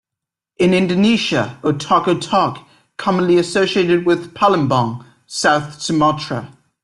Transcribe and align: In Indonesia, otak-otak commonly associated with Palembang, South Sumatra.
In 0.57 0.73
Indonesia, 0.73 1.59
otak-otak 1.61 2.65
commonly 2.97 3.37
associated 3.37 4.03
with 4.03 4.33
Palembang, 4.33 5.05
South 5.27 5.79
Sumatra. 5.79 6.51